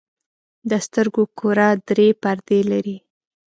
د 0.69 0.71
سترګو 0.85 1.23
کره 1.37 1.69
درې 1.89 2.07
پردې 2.21 2.59
لري. 2.71 2.97